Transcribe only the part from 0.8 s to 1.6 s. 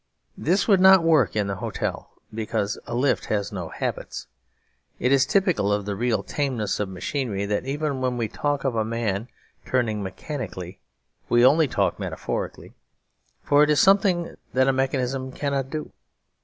work in the